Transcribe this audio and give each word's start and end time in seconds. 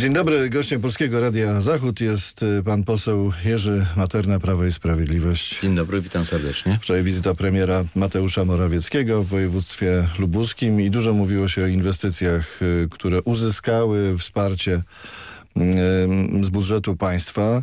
Dzień 0.00 0.12
dobry. 0.12 0.50
Gościem 0.50 0.80
Polskiego 0.80 1.20
Radia 1.20 1.60
Zachód 1.60 2.00
jest 2.00 2.42
y, 2.42 2.62
pan 2.62 2.84
poseł 2.84 3.32
Jerzy 3.44 3.86
Materna, 3.96 4.38
Prawo 4.38 4.64
i 4.64 4.72
Sprawiedliwość. 4.72 5.60
Dzień 5.60 5.76
dobry, 5.76 6.00
witam 6.00 6.26
serdecznie. 6.26 6.78
Wczoraj 6.82 7.02
wizyta 7.02 7.34
premiera 7.34 7.84
Mateusza 7.94 8.44
Morawieckiego 8.44 9.22
w 9.22 9.26
województwie 9.26 10.06
lubuskim 10.18 10.80
i 10.80 10.90
dużo 10.90 11.12
mówiło 11.12 11.48
się 11.48 11.64
o 11.64 11.66
inwestycjach, 11.66 12.62
y, 12.62 12.88
które 12.90 13.22
uzyskały 13.22 14.18
wsparcie 14.18 14.72
y, 14.72 16.44
z 16.44 16.48
budżetu 16.50 16.96
państwa. 16.96 17.62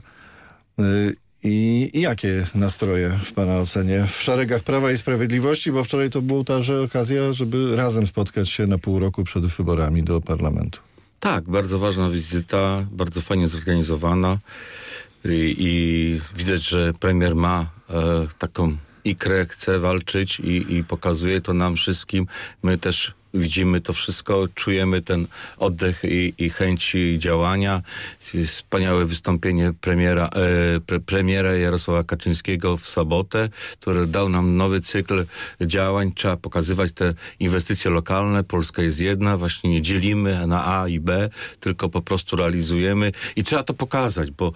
I, 1.44 1.90
I 1.94 2.02
jakie 2.02 2.46
nastroje 2.56 3.10
w 3.24 3.34
Pana 3.34 3.60
ocenie 3.60 4.06
w 4.08 4.24
szeregach 4.24 4.64
Prawa 4.64 4.92
i 4.92 4.98
Sprawiedliwości? 4.98 5.72
Bo 5.72 5.84
wczoraj 5.84 6.10
to 6.10 6.22
była 6.22 6.44
także 6.44 6.82
okazja, 6.82 7.34
żeby 7.34 7.76
razem 7.76 8.08
spotkać 8.08 8.50
się 8.50 8.68
na 8.68 8.78
pół 8.78 9.00
roku 9.00 9.24
przed 9.24 9.46
wyborami 9.46 10.04
do 10.04 10.22
parlamentu. 10.22 10.80
Tak, 11.20 11.44
bardzo 11.50 11.80
ważna 11.80 12.10
wizyta, 12.10 12.86
bardzo 12.92 13.22
fajnie 13.22 13.48
zorganizowana 13.48 14.38
i, 15.26 15.56
i 15.60 16.22
widać, 16.38 16.62
że 16.62 16.94
premier 17.00 17.36
ma 17.36 17.66
e, 17.90 18.28
taką 18.38 18.78
ikrę, 19.04 19.46
chce 19.46 19.80
walczyć 19.80 20.40
i, 20.40 20.76
i 20.76 20.84
pokazuje 20.84 21.42
to 21.42 21.54
nam 21.54 21.76
wszystkim. 21.76 22.28
My 22.64 22.78
też 22.78 23.14
widzimy 23.34 23.82
to 23.82 23.94
wszystko, 23.94 24.48
czujemy 24.56 25.02
ten 25.02 25.28
oddech 25.58 26.04
i, 26.04 26.34
i 26.38 26.50
chęci 26.50 27.16
działania. 27.20 27.82
Wspaniałe 28.46 29.06
wystąpienie 29.06 29.72
premiera, 29.82 30.26
e, 30.26 30.80
pre, 30.80 31.00
premiera 31.00 31.54
Jarosława 31.56 32.04
Kaczyńskiego 32.04 32.78
w 32.78 32.88
sobotę, 32.88 33.50
który 33.80 34.08
dał 34.08 34.30
nam 34.30 34.58
nowy 34.58 34.82
cykl 34.82 35.26
działań. 35.62 36.12
Trzeba 36.16 36.38
pokazywać 36.38 36.92
te 36.92 37.14
inwestycje 37.40 37.92
lokalne. 37.92 38.44
Polska 38.44 38.82
jest 38.82 39.00
jedna, 39.00 39.38
właśnie 39.38 39.70
nie 39.70 39.82
dzielimy 39.82 40.48
na 40.48 40.82
A 40.82 40.88
i 40.88 41.00
B, 41.00 41.30
tylko 41.60 41.90
po 41.90 42.02
prostu 42.02 42.36
realizujemy 42.36 43.12
i 43.36 43.44
trzeba 43.44 43.64
to 43.64 43.74
pokazać, 43.74 44.32
bo 44.32 44.54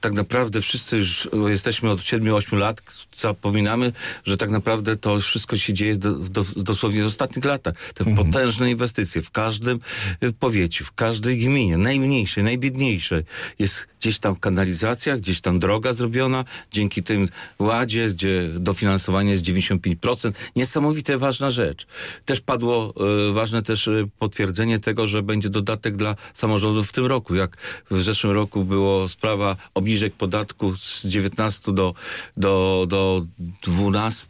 tak 0.00 0.12
naprawdę 0.12 0.60
wszyscy 0.60 0.98
już 0.98 1.28
jesteśmy 1.46 1.90
od 1.90 2.00
7-8 2.00 2.58
lat, 2.58 2.82
zapominamy, 3.16 3.92
że 4.24 4.36
tak 4.36 4.50
naprawdę 4.50 4.96
to 4.96 5.20
wszystko 5.20 5.56
się 5.56 5.72
dzieje 5.72 5.96
do, 5.96 6.12
do, 6.12 6.44
dosłownie 6.56 7.02
w 7.02 7.06
ostatnich 7.06 7.44
latach. 7.44 7.74
Potężne 8.16 8.70
inwestycje 8.70 9.22
w 9.22 9.30
każdym 9.30 9.80
y, 10.22 10.32
powiecie, 10.32 10.84
w 10.84 10.92
każdej 10.92 11.38
gminie, 11.38 11.76
najmniejszej, 11.76 12.44
najbiedniejszej. 12.44 13.22
Jest 13.58 13.88
gdzieś 14.00 14.18
tam 14.18 14.36
kanalizacja, 14.36 15.16
gdzieś 15.16 15.40
tam 15.40 15.58
droga 15.58 15.92
zrobiona. 15.92 16.44
Dzięki 16.70 17.02
tym 17.02 17.28
ładzie, 17.58 18.08
gdzie 18.08 18.50
dofinansowanie 18.58 19.32
jest 19.32 19.44
95%. 19.44 20.32
Niesamowite 20.56 21.18
ważna 21.18 21.50
rzecz. 21.50 21.86
Też 22.24 22.40
padło 22.40 22.94
y, 23.30 23.32
ważne 23.32 23.62
też 23.62 23.86
y, 23.86 24.08
potwierdzenie 24.18 24.78
tego, 24.78 25.06
że 25.06 25.22
będzie 25.22 25.48
dodatek 25.48 25.96
dla 25.96 26.16
samorządów 26.34 26.88
w 26.88 26.92
tym 26.92 27.06
roku. 27.06 27.34
Jak 27.34 27.56
w 27.90 28.02
zeszłym 28.02 28.32
roku 28.32 28.64
było 28.64 29.08
sprawa 29.08 29.56
obniżek 29.74 30.14
podatku 30.14 30.76
z 30.76 31.04
19 31.04 31.72
do, 31.72 31.94
do, 32.36 32.86
do 32.88 33.26
12, 33.62 34.28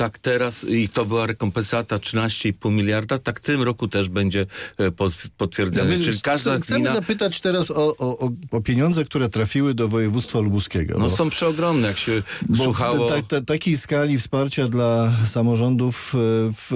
tak 0.00 0.18
teraz 0.18 0.64
i 0.64 0.88
to 0.88 1.04
była 1.04 1.26
rekompensata 1.26 1.96
13,5 1.96 2.72
miliarda, 2.72 3.18
tak 3.18 3.40
w 3.40 3.42
tym 3.42 3.62
roku 3.62 3.88
też 3.88 4.08
będzie 4.08 4.46
e, 4.78 4.90
pot, 4.90 5.12
potwierdzone. 5.36 5.96
Ja 5.96 6.04
Czyli 6.04 6.20
każda 6.20 6.58
chcemy 6.60 6.80
gmina... 6.80 6.94
zapytać 6.94 7.40
teraz 7.40 7.70
o, 7.70 7.96
o, 7.96 8.30
o 8.50 8.60
pieniądze, 8.60 9.04
które 9.04 9.28
trafiły 9.28 9.74
do 9.74 9.88
województwa 9.88 10.38
lubuskiego. 10.40 10.94
No 10.98 11.04
bo- 11.04 11.16
są 11.16 11.30
przeogromne, 11.30 11.88
jak 11.88 11.98
się 11.98 12.22
Bo 12.48 12.64
słuchało... 12.64 13.08
ta, 13.08 13.22
ta, 13.22 13.40
takiej 13.40 13.76
skali 13.76 14.18
wsparcia 14.18 14.68
dla 14.68 15.12
samorządów 15.24 16.14
e, 16.14 16.18
w 16.52 16.72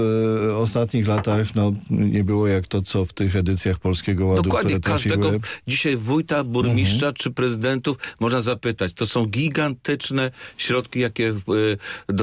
e, 0.50 0.56
ostatnich 0.56 1.08
latach 1.08 1.54
no, 1.54 1.72
nie 1.90 2.24
było 2.24 2.46
jak 2.48 2.66
to, 2.66 2.82
co 2.82 3.04
w 3.04 3.12
tych 3.12 3.36
edycjach 3.36 3.78
Polskiego 3.78 4.26
Ładu, 4.26 4.42
Dokładnie, 4.42 4.80
każdego 4.80 5.30
dzisiaj 5.68 5.96
wójta, 5.96 6.44
burmistrza 6.44 6.94
Mhm. 7.06 7.14
czy 7.14 7.30
prezydentów 7.30 7.96
można 8.20 8.40
zapytać. 8.40 8.92
To 8.94 9.06
są 9.06 9.26
gigantyczne 9.26 10.30
środki, 10.56 11.00
jakie 11.00 11.28
e, 11.28 12.14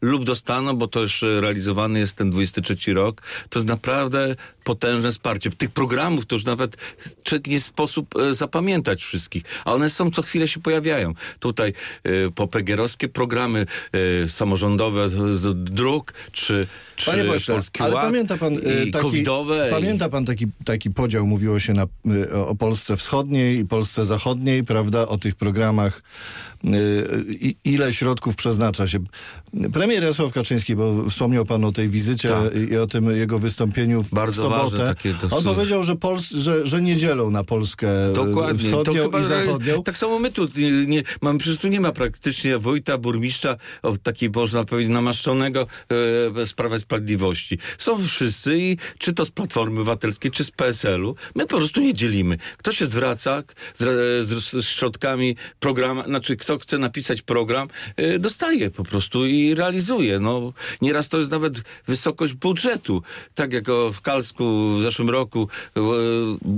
lub 0.00 0.24
dostaną, 0.24 0.76
bo 0.76 0.88
to 0.88 1.00
już 1.00 1.22
e, 1.22 1.40
realizowany 1.40 1.98
jest 1.98 2.16
ten 2.16 2.30
23 2.30 2.94
rok. 2.94 3.22
To 3.48 3.58
jest 3.58 3.68
naprawdę 3.68 4.36
potężne 4.64 5.10
wsparcie. 5.12 5.50
Tych 5.50 5.70
programów 5.70 6.26
to 6.26 6.34
już 6.34 6.44
nawet 6.44 6.76
człowiek 7.24 7.46
nie 7.46 7.60
sposób 7.60 8.14
e, 8.18 8.34
zapamiętać 8.34 9.04
wszystkich, 9.04 9.42
a 9.64 9.72
one 9.72 9.90
są, 9.90 10.10
co 10.10 10.22
chwilę 10.22 10.48
się 10.48 10.60
pojawiają. 10.60 11.12
Tutaj 11.40 11.72
e, 12.04 12.10
popegerowskie 12.30 13.08
programy 13.08 13.66
e, 14.24 14.28
samorządowe 14.28 15.08
z- 15.10 15.64
dróg, 15.64 16.12
czy, 16.32 16.66
czy 16.96 17.06
Panie 17.10 17.24
pośle, 17.24 17.54
Polski 17.54 17.82
ale 17.82 17.94
Ład 17.94 18.04
pamięta 18.04 18.36
pan, 18.38 18.54
i 18.54 18.90
taki, 18.90 19.02
pamięta 19.70 20.08
pan 20.08 20.24
taki, 20.24 20.46
taki 20.64 20.90
podział, 20.90 21.26
mówiło 21.26 21.60
się 21.60 21.72
na, 21.72 21.86
e, 22.32 22.34
o 22.46 22.54
Polsce 22.54 22.96
Wschodniej 22.96 23.58
i 23.58 23.66
Polsce 23.66 24.04
Zachodniej, 24.06 24.64
prawda, 24.64 25.08
o 25.08 25.18
tych 25.18 25.34
programach, 25.34 26.02
ile 27.64 27.92
środków 27.92 28.36
przeznacza 28.36 28.86
się. 28.86 28.98
Premier 29.72 30.02
Jarosław 30.02 30.32
Kaczyński, 30.32 30.76
bo 30.76 31.08
wspomniał 31.10 31.44
pan 31.44 31.64
o 31.64 31.72
tej 31.72 31.88
wizycie 31.88 32.28
Tak. 32.28 32.56
i 32.70 32.76
o 32.76 32.86
tym 32.86 33.16
jego 33.16 33.38
wystąpieniu 33.38 34.02
w 34.02 34.10
Bardzo 34.10 34.42
sobotę. 34.42 34.76
ważne 34.76 34.94
takie 34.94 35.14
On 35.30 35.44
powiedział, 35.44 35.82
że, 35.82 35.96
Pols, 35.96 36.30
że, 36.30 36.66
że 36.66 36.82
nie 36.82 36.96
dzielą 36.96 37.30
na 37.30 37.44
Polskę 37.44 38.10
e, 38.10 38.12
Dokładnie. 38.12 38.58
wschodnią 38.68 39.10
i 39.20 39.22
zachodnią. 39.22 39.82
Tak 39.82 39.98
samo 39.98 40.18
my 40.18 40.30
tu 40.32 40.48
nie, 40.56 40.70
nie 40.86 41.02
mamy, 41.22 41.38
przecież 41.38 41.60
tu 41.60 41.68
nie 41.68 41.80
ma 41.80 41.92
praktycznie 41.92 42.58
wójta, 42.58 42.98
burmistrza, 42.98 43.56
o, 43.82 43.96
takiej 43.96 44.30
można 44.34 44.64
powiedzieć 44.64 44.92
namaszczonego 44.92 45.66
e, 46.40 46.54
Prawa 46.56 46.76
i 46.76 46.80
Sprawiedliwości. 46.80 47.58
Są 47.78 47.98
wszyscy 48.06 48.58
i 48.58 48.76
czy 48.98 49.12
to 49.12 49.24
z 49.24 49.30
Platformy 49.30 49.80
Obywatelskiej, 49.80 50.30
czy 50.30 50.44
z 50.44 50.50
PSL-u. 50.50 51.14
My 51.34 51.46
po 51.46 51.56
prostu 51.56 51.80
nie 51.80 51.94
dzielimy. 51.94 52.38
Kto 52.56 52.72
się 52.72 52.86
zwraca 52.86 53.42
z, 53.76 54.26
z, 54.26 54.50
z 54.64 54.64
środkami 54.64 55.36
program, 55.60 56.02
znaczy 56.06 56.36
kto 56.36 56.53
chce 56.58 56.78
napisać 56.78 57.22
program, 57.22 57.68
e, 57.96 58.18
dostaje 58.18 58.70
po 58.70 58.84
prostu 58.84 59.26
i 59.26 59.54
realizuje. 59.54 60.20
No, 60.20 60.52
nieraz 60.82 61.08
to 61.08 61.18
jest 61.18 61.30
nawet 61.30 61.62
wysokość 61.86 62.34
budżetu. 62.34 63.02
Tak 63.34 63.52
jak 63.52 63.64
w 63.92 64.00
Kalsku 64.00 64.74
w 64.78 64.82
zeszłym 64.82 65.10
roku 65.10 65.48
e, 65.76 65.80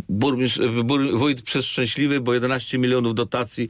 burmistrz, 0.08 0.58
e, 0.58 0.68
bur, 0.68 1.18
wójt 1.18 1.42
przeszczęśliwy, 1.42 2.20
bo 2.20 2.34
11 2.34 2.78
milionów 2.78 3.14
dotacji 3.14 3.68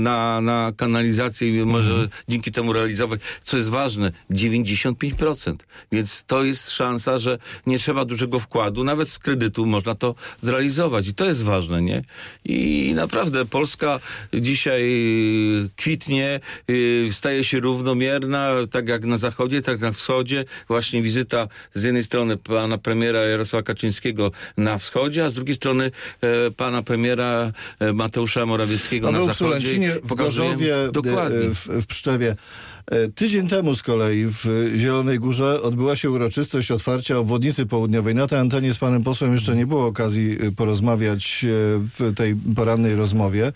na, 0.00 0.40
na 0.40 0.72
kanalizację 0.76 1.56
i 1.56 1.64
może 1.64 2.08
dzięki 2.28 2.52
temu 2.52 2.72
realizować, 2.72 3.20
co 3.42 3.56
jest 3.56 3.68
ważne, 3.68 4.12
95%. 4.30 5.54
Więc 5.92 6.24
to 6.26 6.44
jest 6.44 6.70
szansa, 6.70 7.18
że 7.18 7.38
nie 7.66 7.78
trzeba 7.78 8.04
dużego 8.04 8.40
wkładu, 8.40 8.84
nawet 8.84 9.08
z 9.08 9.18
kredytu 9.18 9.66
można 9.66 9.94
to 9.94 10.14
zrealizować 10.42 11.08
i 11.08 11.14
to 11.14 11.24
jest 11.24 11.42
ważne, 11.42 11.82
nie? 11.82 12.04
I 12.44 12.92
naprawdę 12.96 13.44
Polska 13.44 14.00
dzisiaj 14.34 14.82
kwitnie, 15.76 16.40
y, 16.70 17.08
staje 17.12 17.44
się 17.44 17.60
równomierna, 17.60 18.50
tak 18.70 18.88
jak 18.88 19.04
na 19.04 19.16
zachodzie, 19.16 19.62
tak 19.62 19.80
na 19.80 19.92
wschodzie. 19.92 20.44
Właśnie 20.68 21.02
wizyta 21.02 21.48
z 21.74 21.82
jednej 21.82 22.04
strony 22.04 22.36
pana 22.36 22.78
premiera 22.78 23.20
Jarosława 23.20 23.62
Kaczyńskiego 23.62 24.30
na 24.56 24.78
wschodzie, 24.78 25.24
a 25.24 25.30
z 25.30 25.34
drugiej 25.34 25.56
strony 25.56 25.90
e, 26.20 26.50
pana 26.50 26.82
premiera 26.82 27.52
e, 27.80 27.92
Mateusza 27.92 28.46
Morawieckiego 28.46 29.06
To 29.06 29.12
na 29.12 29.34
zachodzie. 29.34 30.00
W 30.02 30.14
Gorzowie, 30.14 30.74
Dokładnie. 30.92 31.38
e, 31.38 31.54
w, 31.54 31.66
w 31.66 31.86
Pszczewie. 31.86 32.36
E, 32.90 33.08
Tydzień 33.08 33.48
temu 33.48 33.74
z 33.74 33.82
kolei 33.82 34.26
w 34.26 34.72
Zielonej 34.76 35.18
Górze 35.18 35.62
odbyła 35.62 35.96
się 35.96 36.10
uroczystość 36.10 36.70
otwarcia 36.70 37.18
obwodnicy 37.18 37.66
południowej. 37.66 38.14
Na 38.14 38.26
tej 38.26 38.38
antenie 38.38 38.72
z 38.72 38.78
panem 38.78 39.04
posłem 39.04 39.32
jeszcze 39.32 39.56
nie 39.56 39.66
było 39.66 39.86
okazji 39.86 40.38
e, 40.40 40.52
porozmawiać 40.52 41.44
e, 41.44 41.48
w 41.98 42.14
tej 42.14 42.36
porannej 42.56 42.94
rozmowie, 42.94 43.52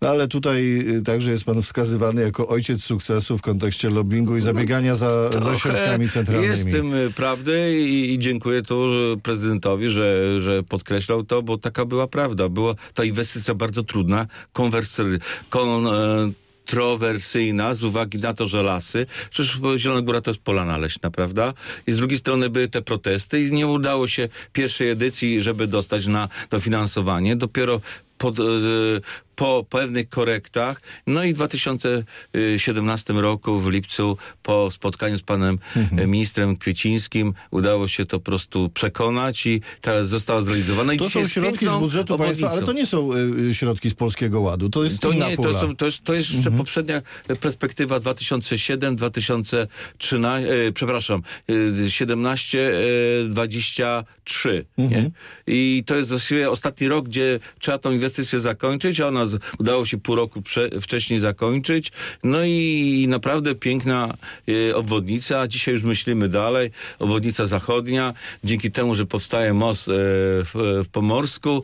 no 0.00 0.08
ale 0.08 0.28
tutaj 0.28 0.84
także 1.04 1.30
jest 1.30 1.44
pan 1.44 1.62
wskazywany 1.62 2.22
jako 2.22 2.48
ojciec 2.48 2.84
sukcesu 2.84 3.38
w 3.38 3.42
kontekście 3.42 3.90
lobbingu 3.90 4.36
i 4.36 4.40
zabiegania 4.40 4.94
za, 4.94 5.30
za 5.40 5.56
środkami 5.56 6.08
centralnymi. 6.08 6.50
Jest 6.50 6.70
tym 6.70 6.92
prawdy 7.16 7.80
i, 7.80 8.14
i 8.14 8.18
dziękuję 8.18 8.62
tu 8.62 8.90
prezydentowi, 9.22 9.90
że, 9.90 10.40
że 10.42 10.62
podkreślał 10.62 11.24
to, 11.24 11.42
bo 11.42 11.58
taka 11.58 11.84
była 11.84 12.06
prawda. 12.06 12.48
Była 12.48 12.74
ta 12.94 13.04
inwestycja 13.04 13.54
bardzo 13.54 13.82
trudna, 13.82 14.26
konwersy, 14.52 15.18
kon, 15.50 15.86
kontrowersyjna 16.68 17.74
z 17.74 17.82
uwagi 17.82 18.18
na 18.18 18.34
to, 18.34 18.46
że 18.46 18.62
lasy, 18.62 19.06
przecież 19.30 19.60
Zielona 19.76 20.02
Góra 20.02 20.20
to 20.20 20.30
jest 20.30 20.42
polana 20.42 20.78
leśna, 20.78 21.10
prawda? 21.10 21.54
I 21.86 21.92
z 21.92 21.96
drugiej 21.96 22.18
strony 22.18 22.50
były 22.50 22.68
te 22.68 22.82
protesty 22.82 23.42
i 23.42 23.52
nie 23.52 23.66
udało 23.66 24.08
się 24.08 24.28
pierwszej 24.52 24.90
edycji, 24.90 25.40
żeby 25.40 25.66
dostać 25.66 26.06
na 26.06 26.28
dofinansowanie. 26.50 27.36
Dopiero 27.36 27.80
pod, 28.18 28.40
e, 28.40 28.42
po 29.38 29.66
pewnych 29.70 30.08
korektach. 30.08 30.80
No 31.06 31.24
i 31.24 31.32
w 31.32 31.36
2017 31.36 33.12
roku 33.12 33.58
w 33.58 33.68
lipcu 33.68 34.18
po 34.42 34.70
spotkaniu 34.70 35.18
z 35.18 35.22
panem 35.22 35.58
Mhm. 35.76 36.02
e, 36.02 36.06
ministrem 36.06 36.56
Kwiecińskim 36.56 37.34
udało 37.50 37.88
się 37.88 38.06
to 38.06 38.18
po 38.18 38.24
prostu 38.24 38.70
przekonać 38.74 39.46
i 39.46 39.60
teraz 39.80 40.08
została 40.08 40.42
zrealizowana. 40.42 40.92
I 40.92 40.98
To 40.98 41.10
są 41.10 41.28
środki 41.28 41.66
z 41.66 41.74
budżetu 41.74 42.18
państwa, 42.18 42.50
ale 42.50 42.62
to 42.62 42.72
nie 42.72 42.86
są 42.86 43.10
y, 43.50 43.54
środki 43.54 43.90
z 43.90 43.94
Polskiego 43.94 44.40
Ładu. 44.40 44.68
To 44.70 44.82
jest 44.84 45.00
To 45.00 45.12
nie, 45.12 45.36
to, 45.36 45.60
są, 45.60 45.76
to, 45.76 45.86
jest, 45.86 46.04
to 46.04 46.14
jest 46.14 46.34
jeszcze 46.34 46.50
poprzednia 46.50 47.02
perspektywa 47.40 48.00
2007, 48.00 48.96
2013, 48.96 50.52
e, 50.68 50.72
przepraszam, 50.72 51.22
e, 51.86 51.90
17, 51.90 52.72
e, 53.24 53.28
23. 53.28 54.64
Nie? 54.78 55.10
I 55.46 55.82
to 55.86 55.96
jest 55.96 56.08
właściwie 56.08 56.50
ostatni 56.50 56.88
rok, 56.88 57.08
gdzie 57.08 57.40
trzeba 57.58 57.78
tą 57.78 57.92
inwestycję 57.92 58.38
zakończyć, 58.38 59.00
a 59.00 59.08
ona 59.08 59.27
udało 59.58 59.86
się 59.86 59.98
pół 60.00 60.14
roku 60.14 60.42
prze, 60.42 60.70
wcześniej 60.80 61.18
zakończyć. 61.18 61.92
No 62.24 62.38
i 62.44 63.06
naprawdę 63.08 63.54
piękna 63.54 64.14
e, 64.48 64.76
obwodnica. 64.76 65.48
Dzisiaj 65.48 65.74
już 65.74 65.82
myślimy 65.82 66.28
dalej. 66.28 66.70
Obwodnica 66.98 67.46
zachodnia. 67.46 68.14
Dzięki 68.44 68.70
temu, 68.70 68.94
że 68.94 69.06
powstaje 69.06 69.54
most 69.54 69.88
e, 69.88 69.92
w, 69.92 70.82
w 70.84 70.88
Pomorsku, 70.88 71.62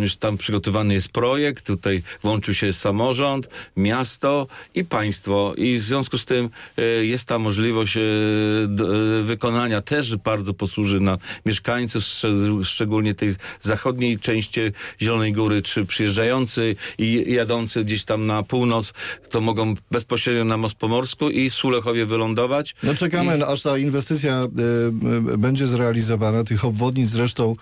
już 0.00 0.16
tam 0.16 0.36
przygotowany 0.36 0.94
jest 0.94 1.08
projekt. 1.08 1.66
Tutaj 1.66 2.02
włączył 2.22 2.54
się 2.54 2.72
samorząd, 2.72 3.48
miasto 3.76 4.46
i 4.74 4.84
państwo. 4.84 5.54
I 5.56 5.78
w 5.78 5.82
związku 5.82 6.18
z 6.18 6.24
tym 6.24 6.50
e, 6.78 6.82
jest 7.04 7.24
ta 7.24 7.38
możliwość 7.38 7.98
wykonania. 9.22 9.80
Też 9.80 10.16
bardzo 10.16 10.54
posłuży 10.54 11.00
na 11.00 11.18
mieszkańców, 11.46 12.02
szcz- 12.02 12.64
szczególnie 12.64 13.14
tej 13.14 13.34
zachodniej 13.60 14.18
części 14.18 14.60
Zielonej 15.02 15.32
Góry, 15.32 15.62
czy 15.62 15.84
przyjeżdżający 15.84 16.76
jadący 17.12 17.84
gdzieś 17.84 18.04
tam 18.04 18.26
na 18.26 18.42
północ, 18.42 18.92
to 19.30 19.40
mogą 19.40 19.74
bezpośrednio 19.90 20.44
na 20.44 20.56
most 20.56 20.74
Pomorsku 20.74 21.30
i 21.30 21.50
w 21.50 21.54
Sulechowie 21.54 22.06
wylądować. 22.06 22.74
No 22.82 22.94
czekamy, 22.94 23.38
I, 23.38 23.42
aż 23.42 23.62
ta 23.62 23.78
inwestycja 23.78 24.44
y, 25.32 25.38
będzie 25.38 25.66
zrealizowana. 25.66 26.44
Tych 26.44 26.64
obwodnic 26.64 27.10
zresztą 27.10 27.56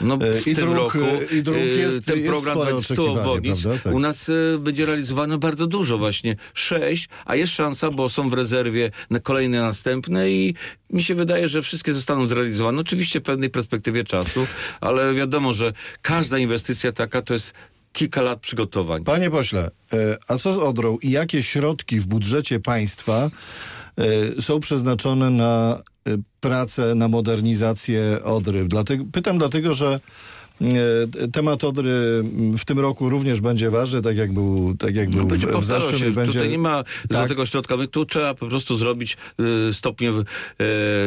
no, 0.00 0.14
y, 0.14 0.40
w 0.40 0.46
i 0.46 0.54
tym 0.54 0.70
dróg, 0.70 0.94
roku 0.94 1.06
i 1.34 1.42
dróg 1.42 1.58
jest, 1.58 2.04
ten 2.04 2.18
jest 2.18 2.28
program 2.28 2.54
spore 2.54 2.70
20 2.70 2.94
oczekiwanie, 2.94 3.20
obwodnic? 3.20 3.62
Tak. 3.82 3.94
u 3.94 3.98
nas 3.98 4.28
y, 4.28 4.58
będzie 4.60 4.86
realizowane 4.86 5.38
bardzo 5.38 5.66
dużo 5.66 5.98
właśnie. 5.98 6.36
Sześć, 6.54 7.08
a 7.24 7.36
jest 7.36 7.52
szansa, 7.52 7.90
bo 7.90 8.08
są 8.08 8.28
w 8.28 8.32
rezerwie 8.32 8.90
na 9.10 9.20
kolejne 9.20 9.60
następne 9.60 10.30
i 10.30 10.54
mi 10.90 11.02
się 11.02 11.14
wydaje, 11.14 11.48
że 11.48 11.62
wszystkie 11.62 11.94
zostaną 11.94 12.26
zrealizowane. 12.26 12.80
Oczywiście 12.80 13.20
w 13.20 13.22
pewnej 13.22 13.50
perspektywie 13.50 14.04
czasu, 14.04 14.46
ale 14.80 15.14
wiadomo, 15.14 15.52
że 15.52 15.72
każda 16.02 16.38
inwestycja 16.38 16.92
taka 16.92 17.22
to 17.22 17.34
jest 17.34 17.54
kilka 17.92 18.22
lat 18.22 18.40
przygotowań. 18.40 19.04
Panie 19.04 19.30
pośle, 19.30 19.70
y, 19.92 19.96
a 20.28 20.38
co 20.38 20.52
z 20.52 20.58
Odrą 20.58 20.98
i 21.02 21.10
jakie 21.10 21.42
środki 21.42 22.00
w 22.00 22.06
budżecie 22.06 22.60
państwa 22.60 23.30
y, 24.38 24.42
są 24.42 24.60
przeznaczone 24.60 25.30
na 25.30 25.82
y, 26.08 26.18
pracę, 26.40 26.94
na 26.94 27.08
modernizację 27.08 28.18
Odry? 28.24 28.64
Dlatego, 28.64 29.04
pytam 29.12 29.38
dlatego, 29.38 29.74
że 29.74 30.00
temat 31.32 31.64
Odry 31.64 31.90
mm, 31.90 32.58
w 32.58 32.64
tym 32.64 32.78
roku 32.78 33.08
również 33.08 33.40
będzie 33.40 33.70
ważny, 33.70 34.02
tak 34.02 34.16
jak 34.16 34.32
był, 34.32 34.74
tak 34.78 34.96
jak 34.96 35.10
był 35.10 35.18
No, 35.20 35.24
będzie 35.26 35.46
w, 35.46 35.50
w 35.60 35.64
zeszłym 35.64 35.98
się. 35.98 36.10
będzie... 36.10 36.32
Tutaj 36.32 36.48
nie 36.50 36.58
ma 36.58 36.84
Tak. 37.08 37.28
tego 37.28 37.46
środka. 37.46 37.76
My 37.76 37.86
tu 37.88 38.04
trzeba 38.06 38.34
po 38.34 38.46
prostu 38.46 38.76
zrobić 38.76 39.16
y, 39.70 39.74
stopnie, 39.74 40.10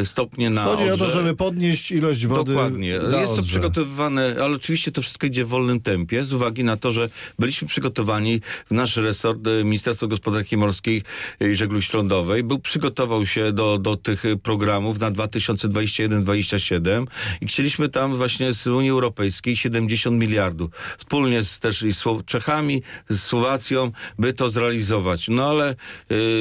y, 0.01 0.05
stopnie 0.05 0.49
na 0.49 0.63
Chodzi 0.63 0.83
o 0.83 0.87
to, 0.87 0.93
Odrze. 0.93 1.09
żeby 1.09 1.35
podnieść 1.35 1.91
ilość 1.91 2.25
wody 2.27 2.53
Dokładnie. 2.53 2.87
Jest 2.87 3.25
to 3.25 3.31
Odrze. 3.31 3.43
przygotowywane, 3.43 4.35
ale 4.43 4.55
oczywiście 4.55 4.91
to 4.91 5.01
wszystko 5.01 5.27
idzie 5.27 5.45
w 5.45 5.47
wolnym 5.47 5.79
tempie, 5.81 6.23
z 6.25 6.33
uwagi 6.33 6.63
na 6.63 6.77
to, 6.77 6.91
że 6.91 7.09
byliśmy 7.39 7.67
przygotowani 7.67 8.41
w 8.65 8.71
nasz 8.71 8.97
resort, 8.97 9.47
e, 9.47 9.63
Ministerstwo 9.63 10.07
Gospodarki 10.07 10.57
Morskiej 10.57 11.03
i 11.51 11.55
Żeglugi 11.55 11.83
Śródlądowej, 11.85 12.43
był 12.43 12.59
przygotował 12.59 13.25
się 13.25 13.51
do, 13.51 13.77
do 13.77 13.97
tych 13.97 14.25
e, 14.25 14.35
programów 14.35 14.99
na 14.99 15.11
2021-2027 15.11 17.05
i 17.41 17.47
chcieliśmy 17.47 17.89
tam 17.89 18.15
właśnie 18.15 18.53
z 18.53 18.67
Unii 18.67 18.89
Europejskiej 18.89 19.40
70 19.55 20.19
miliardów. 20.19 20.71
Wspólnie 20.97 21.43
z, 21.43 21.59
też 21.59 21.81
i 21.83 21.93
Sło- 21.93 22.21
Czechami, 22.25 22.83
z 23.09 23.19
Słowacją, 23.23 23.91
by 24.19 24.33
to 24.33 24.49
zrealizować. 24.49 25.27
No 25.29 25.49
ale 25.49 25.75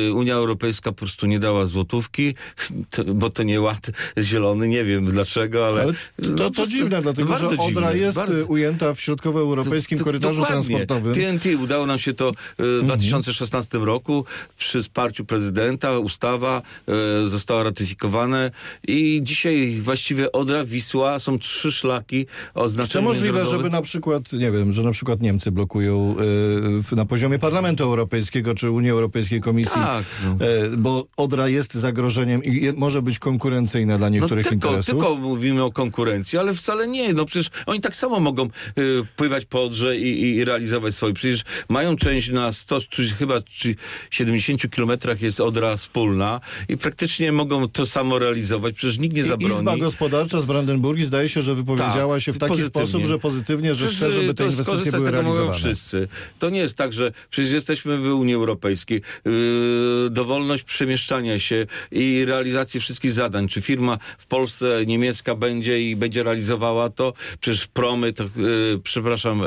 y, 0.09 0.13
Unia 0.15 0.35
Europejska 0.35 0.91
po 0.93 0.97
prostu 0.99 1.27
nie 1.27 1.39
dała 1.39 1.67
złotówki, 1.67 2.35
to, 2.91 3.05
bo 3.05 3.31
to 3.31 3.43
nie 3.43 3.61
ład 3.61 3.91
zielony, 4.19 4.69
nie 4.69 4.85
wiem 4.85 5.05
dlaczego, 5.05 5.67
ale... 5.67 5.83
Ale 5.83 5.93
no, 6.19 6.29
to, 6.29 6.31
po 6.37 6.45
to 6.45 6.51
prostu- 6.51 6.73
dziwne, 6.73 7.03
dlatego 7.03 7.31
no, 7.31 7.37
że 7.39 7.47
bardzo 7.47 7.65
Odra 7.65 7.83
dziwne, 7.89 7.99
jest 7.99 8.17
bardzo. 8.17 8.39
y, 8.39 8.45
ujęta 8.45 8.95
w 8.95 9.01
środkowoeuropejskim 9.01 9.99
To- 9.99 10.05
to- 10.05 10.09
korytarzu 10.11 10.41
dokładnie. 10.43 10.65
transportowym. 10.67 11.15
TNT 11.15 11.45
udało 11.63 11.87
nam 11.87 11.99
się 11.99 12.15
to 12.15 12.29
e, 12.29 12.33
w 12.59 12.85
2016 12.85 13.79
roku 13.79 14.25
przy 14.59 14.83
wsparciu 14.83 15.25
prezydenta. 15.25 15.99
Ustawa 15.99 16.63
e, 17.25 17.29
została 17.29 17.63
ratyfikowana 17.63 18.39
i 18.89 19.21
dzisiaj 19.23 19.79
właściwie 19.83 20.33
Odra, 20.33 20.65
Wisła 20.65 21.19
są 21.19 21.39
trzy 21.39 21.73
szlaki 21.73 22.27
o 22.55 22.69
Czy 22.69 22.90
to 22.93 23.03
możliwe, 23.03 23.47
żeby 23.47 23.71
na 23.71 23.83
przykład, 23.83 24.33
nie 24.33 24.51
wiem, 24.53 24.73
że 24.73 24.83
na 24.83 24.91
przykład 24.91 25.21
Niemcy 25.21 25.53
blokują 25.53 26.11
y, 26.13 26.83
w- 26.83 26.93
na 26.97 27.05
poziomie 27.05 27.39
Parlamentu 27.39 27.85
Europejskiego 27.85 28.55
czy 28.55 28.71
Unii 28.71 28.91
Europejskiej 28.91 29.41
Komisji, 29.41 29.75
Tak, 29.75 30.05
no. 30.25 30.47
y, 30.47 30.77
bo 30.77 31.07
Odra 31.17 31.49
jest 31.49 31.75
zagrożeniem 31.75 32.45
i 32.45 32.73
może 32.77 33.03
być 33.03 33.19
konkurencyjna 33.19 33.99
dla 33.99 34.09
niektórych 34.09 34.45
no, 34.45 34.51
tylko, 34.51 34.67
interesów? 34.69 34.95
tylko 34.95 35.15
mówimy 35.17 35.63
o 35.63 35.73
konkurencji, 35.73 36.39
ale 36.39 36.55
wcale 36.55 36.89
nie. 36.89 37.13
No 37.13 37.25
przecież 37.25 37.51
oni 37.67 37.81
tak 37.81 37.97
samo 37.97 38.21
mogą 38.21 38.45
y, 38.45 38.51
pływać 39.17 39.45
po 39.45 39.63
Odrze 39.65 39.97
i, 39.97 40.23
i, 40.23 40.37
i 40.37 40.45
realizować 40.45 40.95
swoje. 40.95 41.13
Przecież 41.15 41.43
mają 41.69 41.97
część 41.97 42.31
na 42.31 42.53
100, 42.53 42.81
czy 42.81 43.09
chyba 43.11 43.43
czy 43.43 43.75
70 44.11 44.71
kilometrach 44.71 45.21
jest 45.23 45.41
Odra 45.41 45.77
wspólna 45.77 46.41
i 46.69 46.77
praktycznie 46.77 47.33
mogą 47.33 47.69
to 47.69 47.87
samo 47.87 48.19
realizować. 48.19 48.75
Przecież 48.77 48.99
nikt 48.99 49.15
nie 49.17 49.21
I 49.21 49.25
zabroni. 49.25 49.55
Izba 49.55 49.77
Gospodarcza 49.77 50.41
z 50.41 50.45
Brandenburgii 50.45 51.05
zdaje 51.05 51.29
się, 51.29 51.43
że 51.43 51.55
wypowiedziała 51.55 52.15
Tak, 52.17 52.23
się 52.23 52.33
w 52.33 52.39
taki 52.39 52.49
pozytywnie. 52.51 52.80
Sposób, 52.87 53.07
że 53.07 53.19
pozytywnie, 53.19 53.75
że 53.75 53.87
Przecież, 53.87 53.97
chce, 53.97 54.11
żeby 54.11 54.35
te 54.35 54.45
to 54.45 54.51
inwestycje 54.51 54.93
były 54.93 55.11
realizowane. 55.11 55.59
wszyscy. 55.59 56.09
To 56.39 56.51
nie 56.51 56.61
jest 56.61 56.77
tak, 56.77 56.93
że 56.93 57.13
przecież 57.31 57.53
jesteśmy 57.53 57.99
w 57.99 58.07
Unii 58.07 58.35
Europejskiej. 58.35 59.03
Yy, 59.25 59.33
dowolność 60.11 60.63
przemieszczania 60.63 61.39
się 61.39 61.67
i 61.93 62.25
realizacji 62.25 62.81
wszystkich 62.81 63.13
zadań. 63.13 63.49
Czy 63.49 63.61
firma 63.61 63.99
w 64.19 64.27
Polsce 64.27 64.87
niemiecka 64.87 65.35
będzie 65.35 65.91
i 65.91 65.97
będzie 65.97 66.23
realizowała 66.23 66.91
to? 66.91 67.13
Przecież 67.41 67.67
promy, 67.67 68.13
to, 68.13 68.25
yy, 68.25 68.81
przepraszam, 68.85 69.43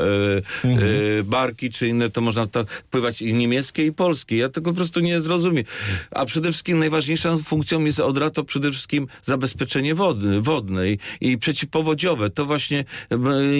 yy, 0.64 0.70
yy, 0.70 1.24
barki 1.24 1.70
czy 1.70 1.88
inne, 1.88 2.10
to 2.10 2.20
można 2.20 2.46
to 2.46 2.64
pływać 2.90 3.22
i 3.22 3.34
niemieckie 3.34 3.86
i 3.86 3.92
polskie. 3.92 4.36
Ja 4.36 4.48
tego 4.48 4.70
po 4.70 4.76
prostu 4.76 5.00
nie 5.00 5.20
zrozumiem. 5.20 5.64
A 6.10 6.24
przede 6.24 6.50
wszystkim 6.50 6.78
najważniejszą 6.78 7.42
funkcją 7.42 7.84
jest 7.84 8.00
Odra 8.00 8.30
to 8.30 8.44
przede 8.44 8.70
wszystkim 8.70 9.06
zabezpieczenie 9.22 9.94
wody, 9.94 10.40
wodne 10.40 10.90
i, 10.90 10.98
i 11.20 11.38
przeciwpowodziowe. 11.38 12.30
To 12.30 12.44
właśnie 12.44 12.84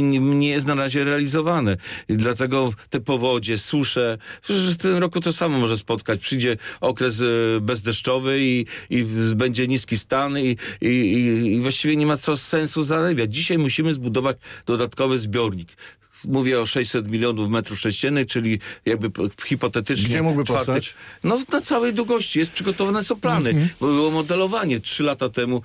nie- 0.03 0.19
nie 0.19 0.49
jest 0.49 0.67
na 0.67 0.75
razie 0.75 1.05
realizowane. 1.05 1.77
I 2.09 2.17
dlatego 2.17 2.73
te 2.91 3.01
powodzie, 3.01 3.59
susze, 3.59 4.19
w 4.49 4.77
tym 4.77 4.97
roku 4.97 5.21
to 5.21 5.33
samo 5.33 5.59
może 5.59 5.79
spotkać. 5.79 6.21
Przyjdzie 6.21 6.57
okres 6.81 7.21
e, 7.21 7.25
bezdeszczowy 7.61 8.39
i, 8.41 8.67
i 8.91 9.05
będzie 9.37 9.67
niski 9.67 9.99
stan 9.99 10.39
i, 10.39 10.57
i, 10.81 10.89
i 11.47 11.61
właściwie 11.61 11.97
nie 11.97 12.07
ma 12.07 12.17
co 12.17 12.37
sensu 12.37 12.83
zarabiać. 12.83 13.35
Dzisiaj 13.35 13.59
musimy 13.59 13.95
zbudować 13.95 14.37
dodatkowy 14.67 15.19
zbiornik 15.19 15.69
mówię 16.29 16.61
o 16.61 16.67
600 16.67 17.11
milionów 17.11 17.51
metrów 17.51 17.81
sześciennych, 17.81 18.27
czyli 18.27 18.59
jakby 18.87 19.11
hipotetycznie... 19.47 20.09
Gdzie 20.09 20.23
mógłby 20.23 20.43
czwarty- 20.45 20.55
powstać? 20.67 20.95
No 21.25 21.39
na 21.53 21.61
całej 21.61 21.95
długości. 21.95 22.39
Jest 22.39 22.53
przygotowane 22.53 23.05
są 23.05 23.21
plany. 23.21 23.69
Bo 23.81 23.87
Było 23.87 24.11
modelowanie. 24.11 24.81
Trzy 24.81 25.03
lata 25.03 25.29
temu 25.29 25.63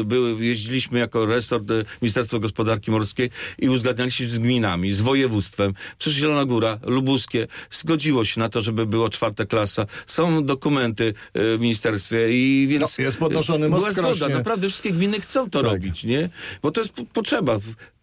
e, 0.00 0.04
były, 0.04 0.44
jeździliśmy 0.44 0.98
jako 0.98 1.26
resort 1.26 1.70
e, 1.70 1.74
Ministerstwa 2.02 2.38
Gospodarki 2.38 2.90
Morskiej 2.90 3.30
i 3.58 3.68
uzgadnialiśmy 3.68 4.28
z 4.28 4.38
gminami, 4.38 4.92
z 4.92 5.00
województwem. 5.00 5.72
Przecież 5.98 6.18
Zielona 6.20 6.44
Góra, 6.44 6.78
Lubuskie 6.82 7.46
zgodziło 7.70 8.24
się 8.24 8.40
na 8.40 8.48
to, 8.48 8.60
żeby 8.62 8.86
było 8.86 9.10
czwarta 9.10 9.46
klasa. 9.46 9.86
Są 10.06 10.44
dokumenty 10.44 11.14
e, 11.34 11.56
w 11.56 11.60
ministerstwie 11.60 12.32
i 12.32 12.66
więc... 12.70 12.98
No, 12.98 13.04
jest 13.04 13.16
podnoszony 13.16 13.68
most 13.68 13.94
Była 13.94 14.12
w 14.12 14.16
zgoda. 14.16 14.34
Naprawdę 14.34 14.68
wszystkie 14.68 14.90
gminy 14.92 15.20
chcą 15.20 15.50
to 15.50 15.62
Tak. 15.62 15.72
robić, 15.72 16.04
nie? 16.04 16.28
Bo 16.62 16.70
to 16.70 16.80
jest 16.80 16.92
po- 16.92 17.04
potrzeba. 17.04 17.58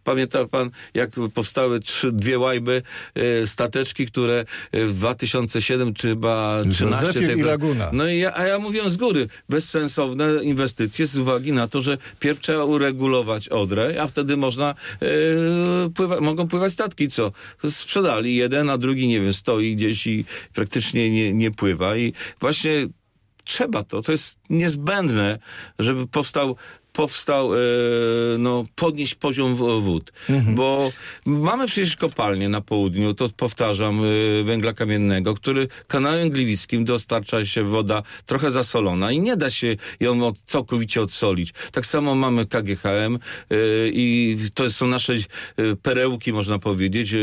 Pamięta 0.09 0.45
pan, 0.45 0.69
jak 0.93 1.09
powstały 1.33 1.79
trzy, 1.79 2.11
dwie 2.11 2.39
łajby 2.39 2.81
e, 3.15 3.47
stateczki, 3.47 4.05
które 4.07 4.45
e, 4.71 4.85
w 4.85 4.93
2007 4.93 5.93
czy 5.93 6.07
chyba 6.07 6.61
13... 6.71 7.05
Zefir 7.05 7.27
tej- 7.27 7.39
i 7.39 7.41
Laguna. 7.41 7.89
No 7.93 8.07
i 8.07 8.19
ja, 8.19 8.33
a 8.35 8.47
ja 8.47 8.59
mówię 8.59 8.89
z 8.89 8.97
góry, 8.97 9.27
bezsensowne 9.49 10.43
inwestycje 10.43 11.07
z 11.07 11.17
uwagi 11.17 11.51
na 11.51 11.67
to, 11.67 11.81
że 11.81 11.97
pierw 12.19 12.39
trzeba 12.39 12.63
uregulować 12.63 13.49
Odrę, 13.49 13.95
a 14.01 14.07
wtedy 14.07 14.37
można 14.37 14.69
e, 15.01 15.05
pływa, 15.95 16.21
mogą 16.21 16.47
pływać 16.47 16.73
statki, 16.73 17.09
co 17.09 17.31
sprzedali 17.69 18.35
jeden, 18.35 18.69
a 18.69 18.77
drugi, 18.77 19.07
nie 19.07 19.21
wiem, 19.21 19.33
stoi 19.33 19.75
gdzieś 19.75 20.07
i 20.07 20.25
praktycznie 20.53 21.09
nie, 21.09 21.33
nie 21.33 21.51
pływa 21.51 21.97
i 21.97 22.13
właśnie 22.39 22.87
trzeba 23.49 23.83
to, 23.83 24.01
to 24.01 24.11
jest 24.11 24.35
niezbędne, 24.49 25.39
żeby 25.79 26.07
powstał 26.07 26.55
powstał, 26.93 27.55
e, 27.55 27.57
no, 28.37 28.63
podnieść 28.75 29.15
poziom 29.15 29.55
wód. 29.55 30.13
Bo 30.55 30.91
mamy 31.25 31.67
przecież 31.67 31.95
kopalnię 31.95 32.49
na 32.49 32.61
południu, 32.61 33.13
to 33.13 33.29
powtarzam, 33.37 34.01
e, 34.05 34.43
węgla 34.43 34.73
kamiennego, 34.73 35.35
który 35.35 35.67
kanałem 35.87 36.29
gliwickim 36.29 36.85
dostarcza 36.85 37.45
się 37.45 37.63
woda 37.63 38.03
trochę 38.25 38.51
zasolona 38.51 39.11
i 39.11 39.19
nie 39.19 39.37
da 39.37 39.51
się 39.51 39.75
ją 39.99 40.27
od, 40.27 40.35
całkowicie 40.45 41.01
odsolić. 41.01 41.53
Tak 41.71 41.85
samo 41.85 42.15
mamy 42.15 42.45
KGHM 42.45 43.15
e, 43.15 43.55
i 43.87 44.37
to 44.53 44.71
są 44.71 44.87
nasze 44.87 45.13
perełki, 45.81 46.33
można 46.33 46.59
powiedzieć, 46.59 47.15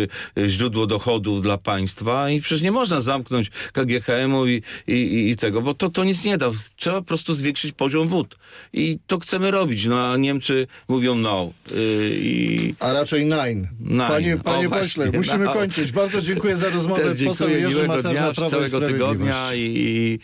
źródło 0.46 0.86
dochodów 0.86 1.42
dla 1.42 1.58
państwa 1.58 2.30
i 2.30 2.40
przecież 2.40 2.62
nie 2.62 2.72
można 2.72 3.00
zamknąć 3.00 3.50
KGHM-u 3.72 4.46
i, 4.46 4.62
i, 4.86 4.92
i, 4.92 5.30
i 5.30 5.36
tego, 5.36 5.62
bo 5.62 5.74
to, 5.74 5.88
to 5.88 6.04
nic 6.04 6.24
nie 6.24 6.38
da. 6.38 6.50
Trzeba 6.76 7.00
po 7.00 7.06
prostu 7.06 7.34
zwiększyć 7.34 7.72
poziom 7.72 8.08
wód. 8.08 8.36
I 8.72 8.98
to 9.06 9.18
chcemy 9.18 9.50
robić, 9.50 9.55
no 9.88 10.12
a 10.12 10.16
Niemcy 10.16 10.66
mówią 10.88 11.14
no. 11.14 11.52
Yy, 11.70 11.76
i 12.12 12.74
A 12.80 12.92
raczej 12.92 13.24
nine. 13.24 13.68
Nine. 13.80 14.08
Panie, 14.08 14.34
O, 14.34 14.38
panie 14.38 14.68
właśnie. 14.68 15.04
pośle, 15.04 15.18
musimy 15.18 15.44
No. 15.44 15.52
kończyć. 15.52 15.92
Bardzo 15.92 16.20
dziękuję 16.22 16.56
za 16.56 16.70
rozmowę. 16.70 17.02
też 17.02 17.24
Poseł 17.24 17.48
dziękuję, 17.48 17.68
Jerzy 17.68 17.86
Materna, 17.88 18.32
dnia, 18.32 18.48
całego 18.50 18.80
tygodnia 18.80 19.54
i, 19.54 19.72
i 19.76 20.18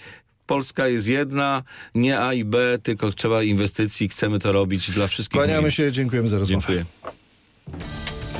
Polska 0.46 0.88
jest 0.88 1.08
jedna, 1.08 1.62
nie 1.94 2.20
A 2.20 2.34
i 2.34 2.44
B, 2.44 2.78
tylko 2.82 3.12
trzeba 3.12 3.42
inwestycji, 3.42 4.08
chcemy 4.08 4.38
to 4.38 4.52
robić 4.52 4.90
dla 4.90 5.06
wszystkich. 5.06 5.38
Kłaniamy 5.40 5.70
się, 5.70 5.92
dziękujemy 5.92 6.28
za 6.28 6.38
rozmowę. 6.38 6.66
Dziękuję. 6.68 6.84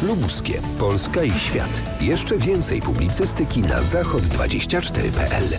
Lubuskie, 0.03 0.63
Polska 0.79 1.25
i 1.25 1.33
świat. 1.39 1.83
Jeszcze 2.01 2.39
więcej 2.39 2.83
publicystyki 2.83 3.61
na 3.61 3.83
zachod24.pl. 3.83 5.59